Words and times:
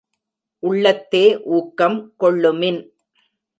உள்ளத்தே 0.63 1.23
ஊக்கம் 1.49 1.99
கொள்ளுமின்! 2.19 2.81